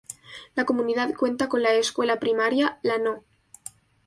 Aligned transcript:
La 0.55 0.65
comunidad 0.65 1.13
cuenta 1.15 1.47
con 1.47 1.61
la 1.61 1.75
escuela 1.75 2.19
primaria, 2.19 2.79
la 2.81 2.97
No. 2.97 3.23